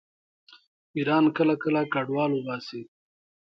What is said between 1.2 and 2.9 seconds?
کله کله کډوال وباسي.